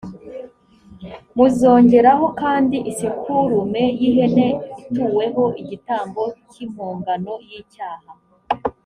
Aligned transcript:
muzongereho 1.35 2.25
kandi 2.41 2.77
isekurume 2.91 3.83
y’ihene 3.99 4.47
ituweho 4.81 5.43
igitambo 5.61 6.23
cy’impongano 6.51 7.33
y’icyaha. 7.49 8.11